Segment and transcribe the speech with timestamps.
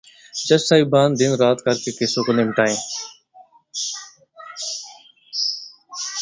[0.47, 2.77] جج صاحبان دن رات کر کے کیسوں کو نمٹائیں۔